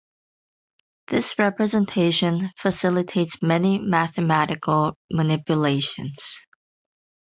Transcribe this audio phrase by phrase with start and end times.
[1.09, 6.41] This representation facilitates many mathematical manipulations.